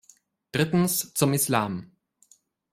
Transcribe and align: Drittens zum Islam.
Drittens 0.51 1.13
zum 1.13 1.31
Islam. 1.33 1.91